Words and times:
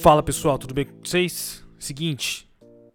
Fala 0.00 0.22
pessoal, 0.22 0.56
tudo 0.56 0.72
bem 0.72 0.84
com 0.84 1.00
vocês? 1.04 1.64
Seguinte, 1.76 2.48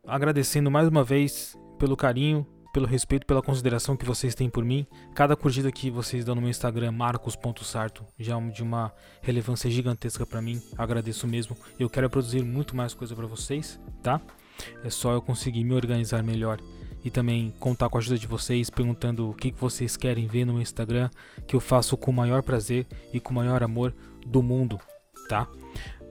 agradecendo 0.07 0.71
mais 0.71 0.87
uma 0.87 1.03
vez 1.03 1.53
pelo 1.77 1.97
carinho, 1.97 2.47
pelo 2.73 2.85
respeito, 2.85 3.25
pela 3.25 3.41
consideração 3.41 3.97
que 3.97 4.05
vocês 4.05 4.33
têm 4.33 4.49
por 4.49 4.63
mim. 4.63 4.87
Cada 5.13 5.36
curtida 5.36 5.69
que 5.69 5.91
vocês 5.91 6.23
dão 6.23 6.33
no 6.33 6.39
meu 6.39 6.50
Instagram, 6.50 6.93
marcos.sarto, 6.93 8.05
já 8.18 8.39
é 8.39 8.50
de 8.50 8.63
uma 8.63 8.93
relevância 9.21 9.69
gigantesca 9.69 10.25
para 10.25 10.41
mim. 10.41 10.61
Agradeço 10.77 11.27
mesmo. 11.27 11.57
Eu 11.77 11.89
quero 11.89 12.09
produzir 12.09 12.41
muito 12.41 12.73
mais 12.73 12.93
coisa 12.93 13.13
para 13.13 13.27
vocês, 13.27 13.77
tá? 14.01 14.21
É 14.81 14.89
só 14.89 15.11
eu 15.11 15.21
conseguir 15.21 15.65
me 15.65 15.73
organizar 15.73 16.23
melhor 16.23 16.57
e 17.04 17.11
também 17.11 17.54
contar 17.59 17.89
com 17.89 17.97
a 17.97 17.99
ajuda 17.99 18.17
de 18.17 18.27
vocês, 18.27 18.70
perguntando 18.70 19.29
o 19.29 19.33
que 19.33 19.51
vocês 19.51 19.97
querem 19.97 20.25
ver 20.25 20.45
no 20.45 20.54
meu 20.54 20.61
Instagram, 20.61 21.09
que 21.45 21.54
eu 21.54 21.59
faço 21.59 21.97
com 21.97 22.11
o 22.11 22.14
maior 22.14 22.42
prazer 22.42 22.87
e 23.11 23.20
com 23.20 23.31
o 23.31 23.36
maior 23.36 23.61
amor 23.61 23.93
do 24.25 24.42
mundo, 24.42 24.79
tá? 25.28 25.50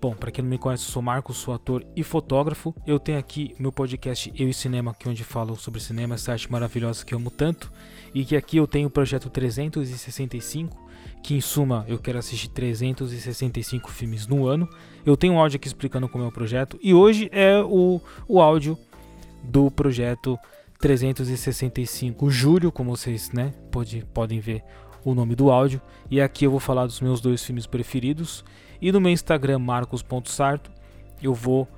Bom, 0.03 0.17
para 0.17 0.33
quem 0.33 0.43
não 0.43 0.51
me 0.51 0.59
conhece, 0.59 0.85
eu 0.85 0.91
sou 0.91 1.01
Marcos, 1.01 1.37
sou 1.37 1.55
ator 1.55 1.87
e 1.95 2.03
fotógrafo. 2.03 2.75
Eu 2.85 2.99
tenho 2.99 3.21
aqui 3.21 3.55
meu 3.57 3.71
podcast 3.71 4.33
Eu 4.37 4.49
e 4.49 4.53
Cinema, 4.53 4.93
que 4.93 5.07
é 5.07 5.11
onde 5.13 5.23
falo 5.23 5.55
sobre 5.55 5.79
cinema, 5.81 6.17
essa 6.17 6.33
arte 6.33 6.51
maravilhosa 6.51 7.05
que 7.05 7.15
eu 7.15 7.19
amo 7.19 7.31
tanto. 7.31 7.73
E 8.13 8.25
que 8.25 8.35
aqui 8.35 8.57
eu 8.57 8.67
tenho 8.67 8.89
o 8.89 8.91
projeto 8.91 9.31
365, 9.31 10.77
que 11.23 11.37
em 11.37 11.41
suma 11.41 11.85
eu 11.87 12.01
quero 12.01 12.19
assistir 12.19 12.49
365 12.49 13.89
filmes 13.93 14.27
no 14.27 14.45
ano. 14.45 14.69
Eu 15.07 15.17
tenho 15.17 15.35
um 15.35 15.39
áudio 15.39 15.55
aqui 15.55 15.69
explicando 15.69 16.09
como 16.09 16.25
é 16.25 16.27
o 16.27 16.33
projeto. 16.33 16.77
E 16.83 16.93
hoje 16.93 17.31
é 17.31 17.61
o, 17.61 18.01
o 18.27 18.41
áudio 18.41 18.77
do 19.45 19.71
projeto 19.71 20.37
365 20.81 22.29
Júlio, 22.29 22.73
como 22.73 22.91
vocês 22.91 23.31
né, 23.31 23.55
pode, 23.71 24.05
podem 24.13 24.41
ver 24.41 24.65
o 25.05 25.15
nome 25.15 25.37
do 25.37 25.49
áudio. 25.49 25.81
E 26.11 26.21
aqui 26.21 26.45
eu 26.45 26.51
vou 26.51 26.59
falar 26.59 26.87
dos 26.87 27.01
meus 27.01 27.21
dois 27.21 27.45
filmes 27.45 27.67
preferidos. 27.67 28.45
E 28.83 28.91
no 28.91 29.01
meu 29.01 29.13
Instagram, 29.13 29.61
marcos.sarto, 29.61 30.69
eu 31.23 31.33
vou 31.33 31.69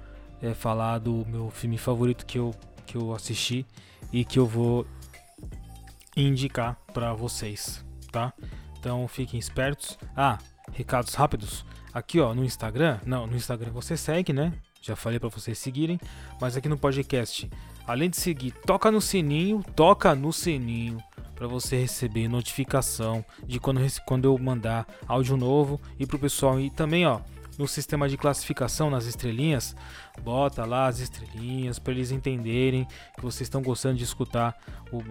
é, 0.41 0.55
falar 0.55 0.99
do 0.99 1.27
meu 1.29 1.51
filme 1.51 1.77
favorito 1.77 2.25
que 2.25 2.39
eu, 2.39 2.55
que 2.87 2.97
eu 2.97 3.13
assisti 3.13 3.67
e 4.11 4.25
que 4.25 4.39
eu 4.39 4.47
vou 4.47 4.87
indicar 6.17 6.79
para 6.95 7.13
vocês, 7.13 7.85
tá? 8.11 8.33
Então 8.81 9.07
fiquem 9.07 9.39
espertos. 9.39 9.99
Ah, 10.17 10.39
recados 10.73 11.13
rápidos. 11.13 11.63
Aqui 11.93 12.21
ó, 12.21 12.35
no 12.35 12.43
Instagram, 12.43 12.99
não, 13.05 13.27
no 13.27 13.37
Instagram 13.37 13.71
você 13.71 13.99
segue, 13.99 14.33
né? 14.33 14.55
Já 14.81 14.97
falei 14.97 15.21
para 15.21 15.29
vocês 15.29 15.59
seguirem, 15.59 16.01
mas 16.41 16.57
aqui 16.57 16.71
no 16.71 16.79
podcast, 16.79 17.51
além 17.87 18.09
de 18.09 18.17
seguir, 18.17 18.53
toca 18.65 18.91
no 18.91 19.03
sininho, 19.03 19.63
toca 19.77 20.15
no 20.15 20.33
sininho 20.33 20.97
para 21.35 21.47
você 21.47 21.77
receber 21.77 22.29
notificação 22.29 23.25
de 23.47 23.59
quando, 23.59 23.81
quando 24.07 24.25
eu 24.25 24.39
mandar 24.39 24.87
áudio 25.07 25.37
novo 25.37 25.81
e 25.99 26.07
pro 26.07 26.19
pessoal 26.19 26.61
e 26.61 26.71
também 26.71 27.07
ó 27.07 27.21
no 27.59 27.69
sistema 27.69 28.09
de 28.09 28.17
classificação 28.17 28.91
nas 28.91 29.07
estrelinhas, 29.07 29.77
bota 30.23 30.65
lá 30.65 30.87
as 30.87 31.01
estrelinhas 31.01 31.79
para 31.79 31.93
eles 31.93 32.11
entenderem 32.11 32.87
que 33.15 33.23
vocês 33.23 33.43
estão 33.43 33.63
gostando 33.63 33.97
de 33.97 34.05
escutar 34.05 34.57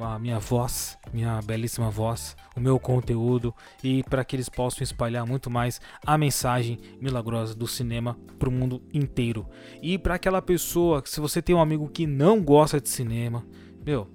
a 0.02 0.20
minha 0.20 0.40
voz, 0.40 0.98
minha 1.14 1.42
belíssima 1.42 1.90
voz, 1.90 2.36
o 2.56 2.60
meu 2.60 2.80
conteúdo 2.80 3.54
e 3.84 4.04
para 4.04 4.24
que 4.24 4.36
eles 4.36 4.50
possam 4.50 4.84
espalhar 4.84 5.26
muito 5.26 5.50
mais 5.50 5.80
a 6.06 6.18
mensagem 6.18 6.78
milagrosa 7.00 7.56
do 7.56 7.68
cinema 7.68 8.18
para 8.38 8.50
o 8.50 8.52
mundo 8.52 8.82
inteiro. 8.94 9.48
E 9.82 9.98
para 9.98 10.16
aquela 10.16 10.42
pessoa, 10.42 11.02
se 11.06 11.20
você 11.20 11.42
tem 11.42 11.56
um 11.56 11.62
amigo 11.62 11.90
que 11.90 12.06
não 12.06 12.42
gosta 12.42 12.80
de 12.80 12.90
cinema, 12.90 13.46
meu, 13.86 14.10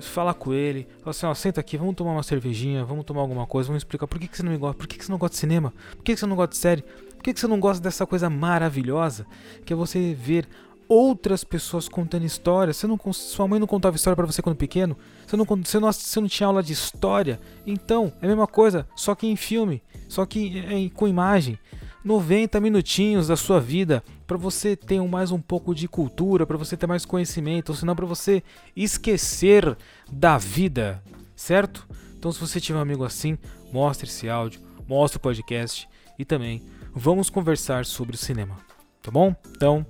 falar 0.00 0.34
com 0.34 0.52
ele, 0.52 0.86
falar 1.00 1.10
assim, 1.10 1.26
ó, 1.26 1.34
senta 1.34 1.60
aqui, 1.60 1.76
vamos 1.76 1.94
tomar 1.94 2.12
uma 2.12 2.22
cervejinha, 2.22 2.84
vamos 2.84 3.04
tomar 3.04 3.20
alguma 3.20 3.46
coisa, 3.46 3.68
vamos 3.68 3.80
explicar 3.80 4.06
por 4.06 4.18
que, 4.18 4.28
que 4.28 4.36
você 4.36 4.42
não 4.42 4.52
me 4.52 4.58
gosta, 4.58 4.76
por 4.76 4.86
que, 4.86 4.98
que 4.98 5.04
você 5.04 5.10
não 5.10 5.18
gosta 5.18 5.34
de 5.34 5.40
cinema, 5.40 5.72
por 5.96 6.04
que, 6.04 6.14
que 6.14 6.20
você 6.20 6.26
não 6.26 6.36
gosta 6.36 6.50
de 6.52 6.56
série, 6.58 6.82
por 6.82 7.22
que, 7.22 7.34
que 7.34 7.40
você 7.40 7.46
não 7.46 7.60
gosta 7.60 7.82
dessa 7.82 8.06
coisa 8.06 8.30
maravilhosa 8.30 9.26
que 9.64 9.72
é 9.72 9.76
você 9.76 10.14
ver 10.14 10.46
outras 10.88 11.44
pessoas 11.44 11.88
contando 11.88 12.24
histórias. 12.24 12.76
Você 12.76 12.86
não, 12.86 12.98
sua 13.12 13.48
mãe 13.48 13.58
não 13.58 13.66
contava 13.66 13.96
história 13.96 14.16
para 14.16 14.26
você 14.26 14.42
quando 14.42 14.56
pequeno? 14.56 14.96
Você 15.26 15.36
não, 15.36 15.44
você, 15.44 15.78
não, 15.78 15.92
você 15.92 16.20
não 16.20 16.28
tinha 16.28 16.46
aula 16.46 16.62
de 16.62 16.72
história? 16.72 17.40
Então, 17.66 18.12
é 18.20 18.26
a 18.26 18.28
mesma 18.28 18.46
coisa, 18.46 18.86
só 18.94 19.14
que 19.14 19.26
em 19.26 19.36
filme, 19.36 19.82
só 20.08 20.24
que 20.24 20.58
é, 20.58 20.88
com 20.94 21.08
imagem. 21.08 21.58
90 22.06 22.60
minutinhos 22.60 23.26
da 23.26 23.36
sua 23.36 23.58
vida 23.58 24.00
para 24.28 24.36
você 24.36 24.76
ter 24.76 25.02
mais 25.02 25.32
um 25.32 25.40
pouco 25.40 25.74
de 25.74 25.88
cultura, 25.88 26.46
para 26.46 26.56
você 26.56 26.76
ter 26.76 26.86
mais 26.86 27.04
conhecimento, 27.04 27.70
ou 27.70 27.74
senão 27.74 27.96
para 27.96 28.06
você 28.06 28.44
esquecer 28.76 29.76
da 30.08 30.38
vida, 30.38 31.02
certo? 31.34 31.84
Então, 32.16 32.30
se 32.30 32.38
você 32.38 32.60
tiver 32.60 32.78
um 32.78 32.82
amigo 32.82 33.02
assim, 33.02 33.36
mostre 33.72 34.08
esse 34.08 34.28
áudio, 34.28 34.60
mostre 34.86 35.16
o 35.16 35.20
podcast 35.20 35.88
e 36.16 36.24
também 36.24 36.62
vamos 36.94 37.28
conversar 37.28 37.84
sobre 37.84 38.14
o 38.14 38.18
cinema, 38.18 38.56
tá 39.02 39.10
bom? 39.10 39.34
Então, 39.56 39.84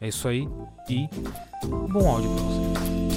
é 0.00 0.08
isso 0.08 0.26
aí 0.26 0.48
e 0.90 1.08
um 1.64 1.86
bom 1.86 2.10
áudio 2.10 2.28
para 2.34 2.42
vocês. 2.42 3.11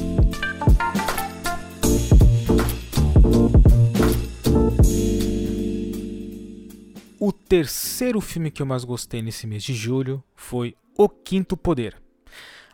Terceiro 7.55 8.19
filme 8.19 8.51
que 8.51 8.61
eu 8.61 8.65
mais 8.65 8.83
gostei 8.83 9.21
nesse 9.21 9.47
mês 9.47 9.63
de 9.63 9.73
julho 9.73 10.21
foi 10.35 10.75
O 10.97 11.07
Quinto 11.07 11.55
Poder. 11.55 11.95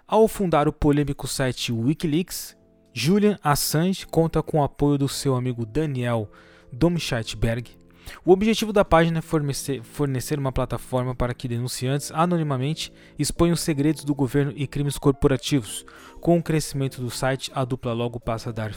Ao 0.07 0.27
fundar 0.27 0.67
o 0.67 0.73
polêmico 0.73 1.27
site 1.27 1.71
Wikileaks, 1.71 2.57
Julian 2.91 3.37
Assange 3.43 4.07
conta 4.07 4.41
com 4.41 4.59
o 4.59 4.63
apoio 4.63 4.97
do 4.97 5.07
seu 5.07 5.35
amigo 5.35 5.67
Daniel 5.67 6.31
Domscheit-Berg. 6.73 7.77
O 8.25 8.31
objetivo 8.31 8.73
da 8.73 8.83
página 8.83 9.19
é 9.19 9.21
fornecer, 9.21 9.83
fornecer 9.83 10.39
uma 10.39 10.51
plataforma 10.51 11.13
para 11.13 11.35
que 11.35 11.47
denunciantes 11.47 12.11
anonimamente 12.11 12.91
exponham 13.19 13.55
segredos 13.55 14.03
do 14.03 14.15
governo 14.15 14.51
e 14.55 14.65
crimes 14.65 14.97
corporativos. 14.97 15.85
Com 16.19 16.39
o 16.39 16.43
crescimento 16.43 16.99
do 16.99 17.11
site, 17.11 17.51
a 17.53 17.63
dupla 17.63 17.93
logo 17.93 18.19
passa 18.19 18.49
a 18.49 18.51
dar 18.51 18.73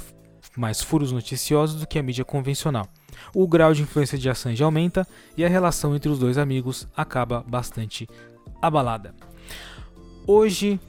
mais 0.56 0.82
furos 0.82 1.12
noticiosos 1.12 1.80
do 1.80 1.86
que 1.86 1.98
a 1.98 2.02
mídia 2.02 2.24
convencional. 2.24 2.88
O 3.34 3.46
grau 3.46 3.72
de 3.72 3.82
influência 3.82 4.18
de 4.18 4.28
Assange 4.28 4.62
aumenta 4.62 5.06
e 5.36 5.44
a 5.44 5.48
relação 5.48 5.94
entre 5.94 6.08
os 6.08 6.18
dois 6.18 6.38
amigos 6.38 6.86
acaba 6.96 7.44
bastante 7.46 8.08
abalada. 8.60 9.14
Hoje, 10.26 10.80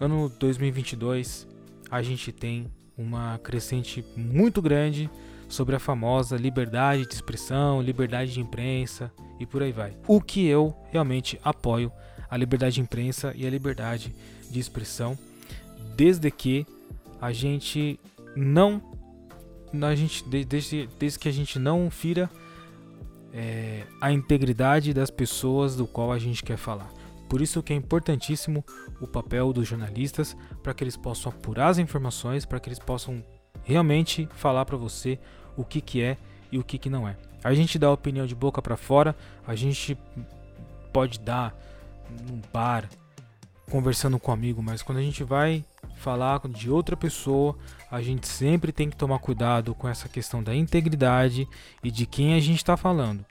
ano 0.00 0.28
2022, 0.38 1.46
a 1.90 2.02
gente 2.02 2.32
tem 2.32 2.66
uma 2.96 3.38
crescente 3.38 4.04
muito 4.16 4.60
grande 4.60 5.08
sobre 5.48 5.76
a 5.76 5.78
famosa 5.78 6.36
liberdade 6.36 7.06
de 7.06 7.14
expressão, 7.14 7.80
liberdade 7.80 8.32
de 8.32 8.40
imprensa 8.40 9.10
e 9.38 9.46
por 9.46 9.62
aí 9.62 9.72
vai. 9.72 9.96
O 10.06 10.20
que 10.20 10.46
eu 10.46 10.76
realmente 10.90 11.40
apoio 11.42 11.90
a 12.30 12.36
liberdade 12.36 12.74
de 12.74 12.80
imprensa 12.82 13.32
e 13.34 13.46
a 13.46 13.50
liberdade 13.50 14.14
de 14.50 14.60
expressão, 14.60 15.18
desde 15.96 16.30
que 16.30 16.66
a 17.20 17.32
gente 17.32 17.98
não 18.36 18.82
a 19.82 19.94
gente 19.94 20.24
desde, 20.24 20.88
desde 20.98 21.18
que 21.18 21.28
a 21.28 21.32
gente 21.32 21.58
não 21.58 21.90
fira 21.90 22.30
é, 23.32 23.84
a 24.00 24.10
integridade 24.10 24.94
das 24.94 25.10
pessoas 25.10 25.76
do 25.76 25.86
qual 25.86 26.12
a 26.12 26.18
gente 26.18 26.42
quer 26.42 26.56
falar. 26.56 26.90
Por 27.28 27.42
isso 27.42 27.62
que 27.62 27.72
é 27.72 27.76
importantíssimo 27.76 28.64
o 29.00 29.06
papel 29.06 29.52
dos 29.52 29.68
jornalistas 29.68 30.36
para 30.62 30.72
que 30.72 30.82
eles 30.82 30.96
possam 30.96 31.30
apurar 31.30 31.68
as 31.68 31.78
informações, 31.78 32.46
para 32.46 32.58
que 32.58 32.68
eles 32.68 32.78
possam 32.78 33.22
realmente 33.62 34.26
falar 34.32 34.64
para 34.64 34.76
você 34.76 35.18
o 35.56 35.64
que, 35.64 35.80
que 35.80 36.02
é 36.02 36.16
e 36.50 36.58
o 36.58 36.64
que, 36.64 36.78
que 36.78 36.88
não 36.88 37.06
é. 37.06 37.16
A 37.44 37.52
gente 37.52 37.78
dá 37.78 37.90
opinião 37.90 38.26
de 38.26 38.34
boca 38.34 38.62
para 38.62 38.76
fora, 38.76 39.14
a 39.46 39.54
gente 39.54 39.96
pode 40.92 41.20
dar 41.20 41.54
num 42.26 42.40
bar, 42.52 42.88
conversando 43.70 44.18
com 44.18 44.30
um 44.30 44.34
amigo, 44.34 44.62
mas 44.62 44.82
quando 44.82 44.98
a 44.98 45.02
gente 45.02 45.22
vai 45.22 45.64
falar 45.98 46.40
de 46.48 46.70
outra 46.70 46.96
pessoa, 46.96 47.56
a 47.90 48.00
gente 48.00 48.26
sempre 48.26 48.72
tem 48.72 48.88
que 48.88 48.96
tomar 48.96 49.18
cuidado 49.18 49.74
com 49.74 49.88
essa 49.88 50.08
questão 50.08 50.42
da 50.42 50.54
integridade 50.54 51.48
e 51.82 51.90
de 51.90 52.06
quem 52.06 52.34
a 52.34 52.40
gente 52.40 52.58
está 52.58 52.76
falando. 52.76 53.24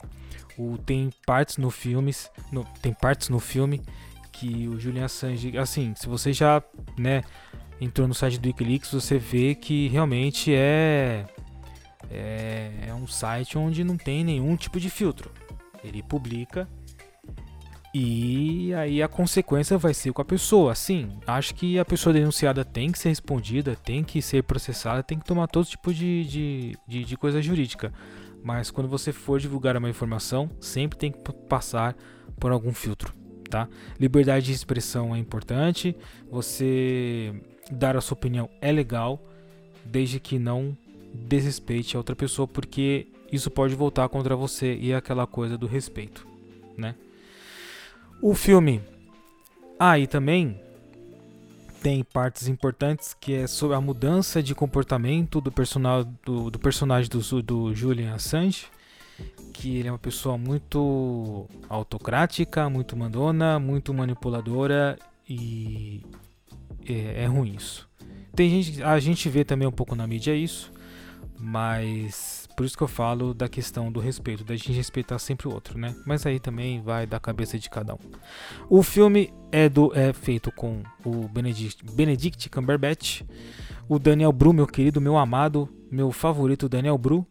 O, 0.56 0.76
tem 0.78 1.10
partes 1.26 1.56
no 1.56 1.70
filmes, 1.70 2.30
no, 2.50 2.64
tem 2.82 2.92
partes 2.92 3.28
no 3.28 3.38
filme 3.38 3.80
que 4.32 4.68
o 4.68 4.78
Julian 4.78 5.04
Assange, 5.04 5.56
assim, 5.56 5.94
se 5.96 6.08
você 6.08 6.32
já, 6.32 6.62
né, 6.96 7.22
entrou 7.80 8.06
no 8.06 8.14
site 8.14 8.38
do 8.38 8.46
WikiLeaks, 8.46 8.92
você 8.92 9.18
vê 9.18 9.54
que 9.54 9.88
realmente 9.88 10.54
é, 10.54 11.24
é 12.10 12.68
é 12.88 12.94
um 12.94 13.06
site 13.06 13.58
onde 13.58 13.84
não 13.84 13.96
tem 13.96 14.24
nenhum 14.24 14.56
tipo 14.56 14.80
de 14.80 14.90
filtro. 14.90 15.30
Ele 15.84 16.02
publica 16.02 16.68
e 17.94 18.72
aí 18.74 19.02
a 19.02 19.08
consequência 19.08 19.78
vai 19.78 19.94
ser 19.94 20.12
com 20.12 20.20
a 20.20 20.24
pessoa. 20.24 20.74
Sim, 20.74 21.18
acho 21.26 21.54
que 21.54 21.78
a 21.78 21.84
pessoa 21.84 22.12
denunciada 22.12 22.64
tem 22.64 22.92
que 22.92 22.98
ser 22.98 23.08
respondida, 23.08 23.76
tem 23.76 24.04
que 24.04 24.20
ser 24.20 24.42
processada, 24.42 25.02
tem 25.02 25.18
que 25.18 25.24
tomar 25.24 25.46
todo 25.46 25.66
tipo 25.66 25.92
de, 25.92 26.24
de, 26.24 26.76
de, 26.86 27.04
de 27.04 27.16
coisa 27.16 27.40
jurídica. 27.40 27.92
Mas 28.42 28.70
quando 28.70 28.88
você 28.88 29.12
for 29.12 29.40
divulgar 29.40 29.76
uma 29.76 29.88
informação, 29.88 30.50
sempre 30.60 30.98
tem 30.98 31.12
que 31.12 31.18
passar 31.48 31.96
por 32.38 32.52
algum 32.52 32.72
filtro. 32.72 33.12
Tá? 33.48 33.66
Liberdade 33.98 34.46
de 34.46 34.52
expressão 34.52 35.16
é 35.16 35.18
importante, 35.18 35.96
você 36.30 37.34
dar 37.70 37.96
a 37.96 38.00
sua 38.00 38.14
opinião 38.14 38.48
é 38.60 38.70
legal, 38.70 39.26
desde 39.86 40.20
que 40.20 40.38
não 40.38 40.76
desrespeite 41.14 41.96
a 41.96 42.00
outra 42.00 42.14
pessoa, 42.14 42.46
porque 42.46 43.06
isso 43.32 43.50
pode 43.50 43.74
voltar 43.74 44.06
contra 44.10 44.36
você 44.36 44.74
e 44.74 44.92
é 44.92 44.96
aquela 44.96 45.26
coisa 45.26 45.56
do 45.56 45.66
respeito, 45.66 46.26
né? 46.76 46.94
O 48.20 48.34
filme. 48.34 48.80
Ah, 49.78 49.98
e 49.98 50.06
também 50.06 50.60
tem 51.80 52.02
partes 52.02 52.48
importantes 52.48 53.14
que 53.18 53.32
é 53.32 53.46
sobre 53.46 53.76
a 53.76 53.80
mudança 53.80 54.42
de 54.42 54.54
comportamento 54.54 55.40
do, 55.40 55.52
personal, 55.52 56.04
do, 56.24 56.50
do 56.50 56.58
personagem 56.58 57.08
do, 57.08 57.42
do 57.42 57.74
Julian 57.74 58.14
Assange, 58.14 58.66
que 59.52 59.76
ele 59.76 59.88
é 59.88 59.92
uma 59.92 59.98
pessoa 59.98 60.36
muito 60.36 61.46
autocrática, 61.68 62.68
muito 62.68 62.96
mandona, 62.96 63.58
muito 63.60 63.94
manipuladora 63.94 64.98
e 65.28 66.04
é, 66.86 67.22
é 67.22 67.26
ruim 67.26 67.54
isso. 67.54 67.88
Tem 68.34 68.50
gente, 68.50 68.82
a 68.82 68.98
gente 68.98 69.28
vê 69.28 69.44
também 69.44 69.66
um 69.66 69.72
pouco 69.72 69.94
na 69.94 70.06
mídia 70.06 70.34
isso, 70.34 70.72
mas 71.38 72.37
por 72.58 72.66
isso 72.66 72.76
que 72.76 72.82
eu 72.82 72.88
falo 72.88 73.32
da 73.32 73.48
questão 73.48 73.92
do 73.92 74.00
respeito, 74.00 74.42
da 74.42 74.56
gente 74.56 74.72
respeitar 74.72 75.16
sempre 75.20 75.46
o 75.46 75.54
outro, 75.54 75.78
né? 75.78 75.94
Mas 76.04 76.26
aí 76.26 76.40
também 76.40 76.82
vai 76.82 77.06
da 77.06 77.20
cabeça 77.20 77.56
de 77.56 77.70
cada 77.70 77.94
um. 77.94 77.98
O 78.68 78.82
filme 78.82 79.32
é, 79.52 79.68
do, 79.68 79.96
é 79.96 80.12
feito 80.12 80.50
com 80.50 80.82
o 81.04 81.28
Benedict, 81.28 81.84
Benedict 81.84 82.50
Cumberbatch, 82.50 83.22
o 83.88 83.96
Daniel 83.96 84.32
Bru, 84.32 84.52
meu 84.52 84.66
querido, 84.66 85.00
meu 85.00 85.16
amado, 85.16 85.68
meu 85.88 86.10
favorito 86.10 86.68
Daniel 86.68 86.98
Bru, 86.98 87.24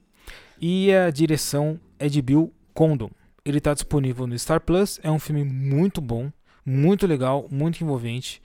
e 0.61 0.93
a 0.93 1.09
direção 1.09 1.77
é 1.99 2.07
de 2.07 2.21
Bill 2.21 2.53
Condon. 2.73 3.11
Ele 3.43 3.57
está 3.57 3.73
disponível 3.73 4.27
no 4.27 4.39
Star 4.39 4.61
Plus, 4.61 4.97
é 5.03 5.11
um 5.11 5.19
filme 5.19 5.43
muito 5.43 5.99
bom, 5.99 6.31
muito 6.65 7.05
legal, 7.05 7.49
muito 7.51 7.83
envolvente 7.83 8.41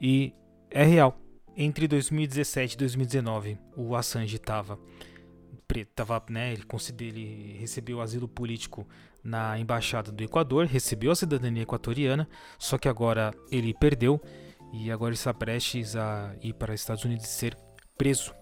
e 0.00 0.32
é 0.68 0.82
real. 0.82 1.16
Entre 1.56 1.86
2017 1.86 2.74
e 2.74 2.78
2019, 2.78 3.56
o 3.76 3.94
Assange 3.94 4.34
estava 4.34 4.76
tava, 5.94 6.22
né, 6.28 6.52
ele, 6.52 6.64
ele 7.00 7.56
recebeu 7.58 8.00
asilo 8.00 8.28
político 8.28 8.86
na 9.22 9.58
embaixada 9.58 10.12
do 10.12 10.22
Equador, 10.22 10.66
recebeu 10.66 11.10
a 11.10 11.16
cidadania 11.16 11.62
equatoriana, 11.62 12.28
só 12.58 12.76
que 12.76 12.88
agora 12.88 13.32
ele 13.50 13.72
perdeu 13.72 14.20
e 14.72 14.90
agora 14.90 15.14
está 15.14 15.32
prestes 15.32 15.96
a 15.96 16.34
ir 16.42 16.52
para 16.52 16.74
os 16.74 16.80
Estados 16.80 17.04
Unidos 17.04 17.24
e 17.24 17.28
ser 17.28 17.56
preso, 17.96 18.34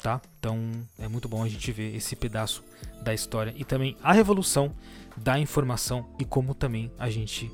tá? 0.00 0.20
Então 0.38 0.70
é 0.98 1.08
muito 1.08 1.28
bom 1.28 1.42
a 1.42 1.48
gente 1.48 1.72
ver 1.72 1.94
esse 1.94 2.14
pedaço 2.14 2.62
da 3.02 3.12
história 3.12 3.52
e 3.56 3.64
também 3.64 3.96
a 4.02 4.12
revolução 4.12 4.72
da 5.16 5.38
informação 5.38 6.14
e 6.18 6.24
como 6.24 6.54
também 6.54 6.92
a 6.98 7.10
gente 7.10 7.50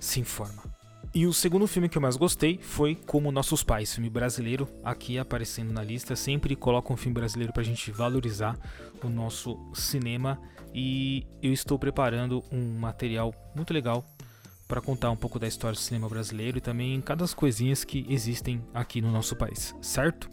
se 0.00 0.18
informa. 0.18 0.73
E 1.14 1.26
o 1.28 1.32
segundo 1.32 1.64
filme 1.68 1.88
que 1.88 1.96
eu 1.96 2.02
mais 2.02 2.16
gostei 2.16 2.58
foi 2.60 2.96
Como 2.96 3.30
Nossos 3.30 3.62
Pais, 3.62 3.94
filme 3.94 4.10
brasileiro, 4.10 4.68
aqui 4.82 5.16
aparecendo 5.16 5.72
na 5.72 5.80
lista. 5.80 6.16
Sempre 6.16 6.56
coloco 6.56 6.92
um 6.92 6.96
filme 6.96 7.14
brasileiro 7.14 7.52
pra 7.52 7.62
gente 7.62 7.92
valorizar 7.92 8.58
o 9.00 9.08
nosso 9.08 9.56
cinema. 9.74 10.40
E 10.74 11.24
eu 11.40 11.52
estou 11.52 11.78
preparando 11.78 12.42
um 12.50 12.80
material 12.80 13.32
muito 13.54 13.72
legal 13.72 14.04
para 14.66 14.80
contar 14.80 15.12
um 15.12 15.16
pouco 15.16 15.38
da 15.38 15.46
história 15.46 15.74
do 15.74 15.80
cinema 15.80 16.08
brasileiro 16.08 16.58
e 16.58 16.60
também 16.60 17.00
cada 17.00 17.28
coisinhas 17.28 17.84
que 17.84 18.04
existem 18.08 18.60
aqui 18.74 19.00
no 19.00 19.12
nosso 19.12 19.36
país, 19.36 19.72
certo? 19.80 20.28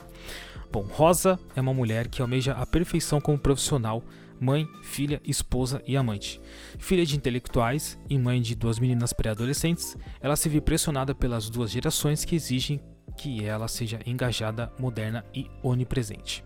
Bom, 0.72 0.84
Rosa 0.84 1.40
é 1.56 1.62
uma 1.62 1.74
mulher 1.74 2.08
que 2.08 2.22
almeja 2.22 2.54
a 2.54 2.66
perfeição 2.66 3.20
como 3.20 3.38
profissional 3.38 4.04
mãe, 4.40 4.68
filha, 4.82 5.22
esposa 5.24 5.84
e 5.86 5.96
amante. 5.96 6.42
Filha 6.80 7.06
de 7.06 7.16
intelectuais 7.16 8.00
e 8.10 8.18
mãe 8.18 8.42
de 8.42 8.56
duas 8.56 8.80
meninas 8.80 9.14
pré-adolescentes, 9.14 9.96
ela 10.20 10.36
se 10.36 10.50
vê 10.50 10.60
pressionada 10.60 11.14
pelas 11.14 11.48
duas 11.48 11.70
gerações 11.70 12.26
que 12.26 12.36
exigem 12.36 12.82
que 13.16 13.46
ela 13.46 13.68
seja 13.68 14.00
engajada, 14.04 14.72
moderna 14.80 15.24
e 15.32 15.46
onipresente. 15.62 16.44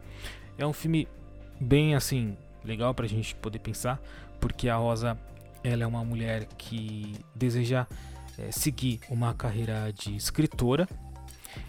É 0.58 0.66
um 0.66 0.74
filme 0.74 1.08
bem 1.62 1.96
assim 1.96 2.36
legal 2.66 2.94
para 2.94 3.06
a 3.06 3.10
gente 3.10 3.34
poder 3.36 3.60
pensar, 3.60 4.02
porque 4.42 4.68
a 4.68 4.76
Rosa 4.76 5.18
ela 5.64 5.84
é 5.84 5.88
uma 5.88 6.04
mulher 6.04 6.46
que 6.58 7.16
deseja 7.34 7.88
é, 8.38 8.52
seguir 8.52 9.00
uma 9.10 9.34
carreira 9.34 9.94
de 9.94 10.16
escritora. 10.16 10.88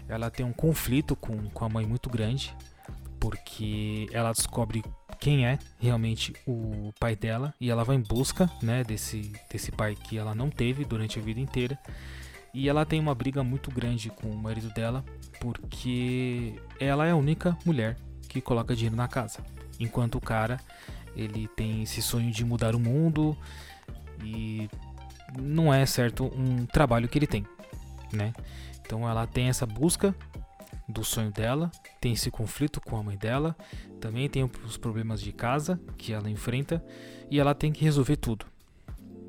Ela 0.07 0.29
tem 0.29 0.45
um 0.45 0.53
conflito 0.53 1.15
com, 1.15 1.49
com 1.49 1.65
a 1.65 1.69
mãe 1.69 1.85
muito 1.85 2.09
grande, 2.09 2.55
porque 3.19 4.07
ela 4.11 4.31
descobre 4.31 4.83
quem 5.19 5.45
é 5.45 5.57
realmente 5.79 6.33
o 6.45 6.93
pai 6.99 7.15
dela 7.15 7.53
e 7.59 7.69
ela 7.69 7.83
vai 7.83 7.95
em 7.95 8.01
busca 8.01 8.49
né, 8.61 8.83
desse, 8.83 9.33
desse 9.51 9.71
pai 9.71 9.95
que 9.95 10.17
ela 10.17 10.35
não 10.35 10.49
teve 10.49 10.85
durante 10.85 11.19
a 11.19 11.21
vida 11.21 11.39
inteira. 11.39 11.77
E 12.53 12.69
ela 12.69 12.85
tem 12.85 12.99
uma 12.99 13.13
briga 13.13 13.43
muito 13.43 13.69
grande 13.71 14.09
com 14.09 14.29
o 14.29 14.37
marido 14.37 14.69
dela 14.73 15.03
porque 15.39 16.55
ela 16.79 17.05
é 17.05 17.11
a 17.11 17.15
única 17.15 17.57
mulher 17.65 17.97
que 18.27 18.41
coloca 18.41 18.75
dinheiro 18.75 18.95
na 18.95 19.07
casa. 19.07 19.39
Enquanto 19.79 20.15
o 20.15 20.21
cara 20.21 20.59
ele 21.15 21.47
tem 21.55 21.83
esse 21.83 22.01
sonho 22.01 22.31
de 22.31 22.45
mudar 22.45 22.75
o 22.75 22.79
mundo 22.79 23.35
e 24.23 24.69
não 25.37 25.73
é 25.73 25.85
certo 25.85 26.25
um 26.25 26.65
trabalho 26.65 27.07
que 27.07 27.17
ele 27.17 27.27
tem, 27.27 27.45
né? 28.13 28.33
Então 28.87 29.07
ela 29.07 29.27
tem 29.27 29.49
essa 29.49 29.65
busca 29.65 30.15
do 30.87 31.03
sonho 31.03 31.29
dela, 31.29 31.69
tem 31.99 32.13
esse 32.13 32.31
conflito 32.31 32.79
com 32.79 32.95
a 32.95 33.03
mãe 33.03 33.17
dela, 33.17 33.53
também 33.99 34.29
tem 34.29 34.49
os 34.65 34.77
problemas 34.77 35.21
de 35.21 35.33
casa 35.33 35.77
que 35.97 36.13
ela 36.13 36.29
enfrenta 36.29 36.81
e 37.29 37.37
ela 37.37 37.53
tem 37.53 37.73
que 37.73 37.83
resolver 37.83 38.15
tudo. 38.15 38.45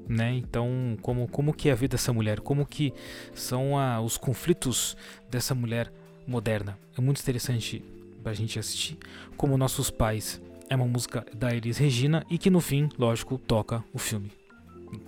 Né? 0.08 0.34
Então, 0.34 0.96
como, 1.02 1.26
como 1.26 1.52
que 1.52 1.69
é 1.69 1.72
a 1.72 1.75
vida 1.75 1.96
dessa 1.96 2.12
mulher? 2.12 2.38
Como 2.40 2.64
que 2.64 2.94
são 3.34 3.76
a, 3.76 4.00
os 4.00 4.16
conflitos 4.16 4.96
dessa 5.28 5.56
mulher 5.56 5.93
moderna? 6.25 6.78
É 6.96 7.00
muito 7.00 7.20
interessante 7.20 7.82
pra 8.22 8.32
gente 8.32 8.61
assistir. 8.61 8.96
Como 9.37 9.58
Nossos 9.58 9.90
Pais 9.90 10.40
é 10.70 10.76
uma 10.76 10.87
música 10.87 11.26
da 11.34 11.54
Elis 11.54 11.78
Regina 11.78 12.25
e 12.31 12.38
que 12.38 12.49
no 12.49 12.61
fim, 12.61 12.88
lógico, 12.96 13.38
toca 13.38 13.84
o 13.93 13.99
filme. 13.99 14.31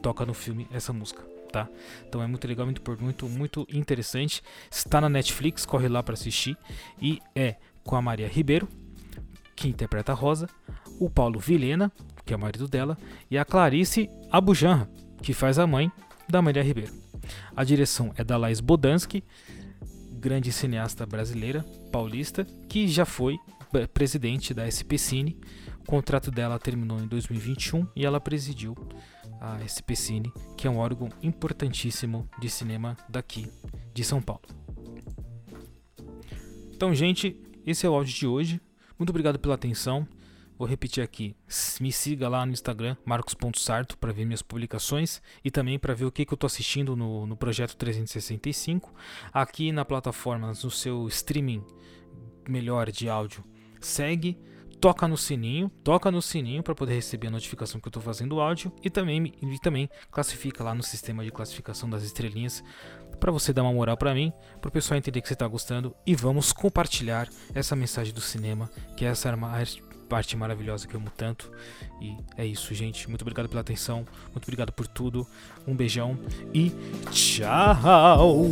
Toca 0.02 0.26
no 0.26 0.34
filme 0.34 0.66
essa 0.72 0.92
música 0.92 1.29
tá? 1.50 1.68
Então 2.08 2.22
é 2.22 2.26
muito 2.26 2.46
legal, 2.46 2.66
muito 2.66 2.82
muito 3.00 3.28
muito 3.28 3.66
interessante. 3.72 4.42
Está 4.70 5.00
na 5.00 5.08
Netflix, 5.08 5.66
corre 5.66 5.88
lá 5.88 6.02
para 6.02 6.14
assistir 6.14 6.56
e 7.00 7.18
é 7.34 7.56
com 7.84 7.96
a 7.96 8.02
Maria 8.02 8.28
Ribeiro, 8.28 8.68
que 9.56 9.68
interpreta 9.68 10.12
a 10.12 10.14
Rosa, 10.14 10.48
o 10.98 11.10
Paulo 11.10 11.38
Vilhena, 11.40 11.90
que 12.24 12.32
é 12.32 12.36
o 12.36 12.40
marido 12.40 12.68
dela, 12.68 12.96
e 13.30 13.36
a 13.36 13.44
Clarice 13.44 14.08
Abujanra, 14.30 14.88
que 15.22 15.32
faz 15.32 15.58
a 15.58 15.66
mãe 15.66 15.90
da 16.28 16.40
Maria 16.40 16.62
Ribeiro. 16.62 16.92
A 17.54 17.64
direção 17.64 18.12
é 18.16 18.24
da 18.24 18.36
Laís 18.36 18.60
Bodansky, 18.60 19.24
grande 20.12 20.52
cineasta 20.52 21.06
brasileira, 21.06 21.64
paulista, 21.90 22.46
que 22.68 22.86
já 22.86 23.04
foi 23.04 23.38
eh, 23.74 23.86
presidente 23.86 24.52
da 24.52 24.70
SP 24.70 24.98
Cine. 24.98 25.38
O 25.79 25.79
contrato 25.90 26.30
dela 26.30 26.56
terminou 26.56 27.00
em 27.00 27.08
2021 27.08 27.84
e 27.96 28.06
ela 28.06 28.20
presidiu 28.20 28.76
a 29.40 29.58
SP 29.66 29.96
Cine, 29.96 30.32
que 30.56 30.68
é 30.68 30.70
um 30.70 30.78
órgão 30.78 31.08
importantíssimo 31.20 32.30
de 32.38 32.48
cinema 32.48 32.96
daqui 33.08 33.50
de 33.92 34.04
São 34.04 34.22
Paulo. 34.22 34.42
Então, 36.72 36.94
gente, 36.94 37.36
esse 37.66 37.84
é 37.84 37.90
o 37.90 37.94
áudio 37.94 38.14
de 38.14 38.24
hoje. 38.24 38.60
Muito 38.96 39.10
obrigado 39.10 39.40
pela 39.40 39.56
atenção. 39.56 40.06
Vou 40.56 40.68
repetir 40.68 41.02
aqui. 41.02 41.34
Me 41.80 41.90
siga 41.90 42.28
lá 42.28 42.46
no 42.46 42.52
Instagram, 42.52 42.96
marcos.sarto, 43.04 43.98
para 43.98 44.12
ver 44.12 44.24
minhas 44.24 44.42
publicações 44.42 45.20
e 45.44 45.50
também 45.50 45.76
para 45.76 45.92
ver 45.92 46.04
o 46.04 46.12
que, 46.12 46.24
que 46.24 46.32
eu 46.32 46.36
estou 46.36 46.46
assistindo 46.46 46.94
no, 46.94 47.26
no 47.26 47.36
Projeto 47.36 47.76
365. 47.76 48.94
Aqui 49.32 49.72
na 49.72 49.84
plataforma, 49.84 50.46
no 50.48 50.70
seu 50.70 51.08
streaming 51.08 51.64
melhor 52.48 52.92
de 52.92 53.08
áudio, 53.08 53.42
segue 53.80 54.38
toca 54.80 55.06
no 55.06 55.16
sininho, 55.16 55.68
toca 55.84 56.10
no 56.10 56.22
sininho 56.22 56.62
para 56.62 56.74
poder 56.74 56.94
receber 56.94 57.28
a 57.28 57.30
notificação 57.30 57.80
que 57.80 57.86
eu 57.86 57.90
estou 57.90 58.02
fazendo 58.02 58.36
o 58.36 58.40
áudio 58.40 58.72
e 58.82 58.88
também, 58.88 59.34
e 59.40 59.58
também 59.58 59.88
classifica 60.10 60.64
lá 60.64 60.74
no 60.74 60.82
sistema 60.82 61.22
de 61.24 61.30
classificação 61.30 61.88
das 61.88 62.02
estrelinhas 62.02 62.64
para 63.18 63.30
você 63.30 63.52
dar 63.52 63.62
uma 63.62 63.72
moral 63.72 63.96
para 63.96 64.14
mim, 64.14 64.32
para 64.60 64.68
o 64.68 64.72
pessoal 64.72 64.96
entender 64.96 65.20
que 65.20 65.28
você 65.28 65.34
está 65.34 65.46
gostando 65.46 65.94
e 66.06 66.14
vamos 66.14 66.52
compartilhar 66.52 67.28
essa 67.54 67.76
mensagem 67.76 68.14
do 68.14 68.20
cinema, 68.20 68.70
que 68.96 69.04
é 69.04 69.08
essa 69.08 69.30
parte 70.08 70.36
maravilhosa 70.36 70.88
que 70.88 70.94
eu 70.94 71.00
amo 71.00 71.10
tanto. 71.14 71.52
E 72.00 72.16
é 72.36 72.46
isso, 72.46 72.74
gente. 72.74 73.06
Muito 73.08 73.20
obrigado 73.20 73.48
pela 73.48 73.60
atenção, 73.60 74.06
muito 74.32 74.44
obrigado 74.44 74.72
por 74.72 74.86
tudo. 74.86 75.26
Um 75.66 75.76
beijão 75.76 76.18
e 76.54 76.72
tchau! 77.10 78.48